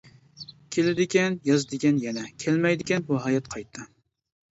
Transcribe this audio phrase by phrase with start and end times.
[0.75, 3.87] كېلىدىكەن ياز دېگەن يەنە، كەلمەيدىكەن بۇ ھايات قايتا.